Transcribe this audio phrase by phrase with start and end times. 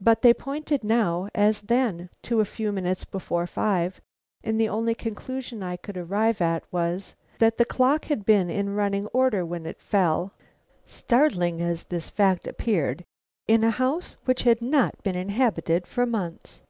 [0.00, 4.00] But they pointed now as then to a few minutes before five
[4.44, 8.76] and the only conclusion I could arrive at was, that the clock had been in
[8.76, 10.32] running order when it fell,
[10.86, 13.04] startling as this fact appeared
[13.48, 16.60] in a house which had not been inhabited for months.